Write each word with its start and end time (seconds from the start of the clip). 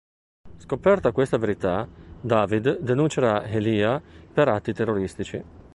Scoperta 0.57 1.11
questa 1.11 1.37
verità, 1.37 1.87
David 2.21 2.79
denuncerà 2.79 3.45
Elijah 3.45 4.01
per 4.33 4.47
atti 4.47 4.73
terroristici. 4.73 5.43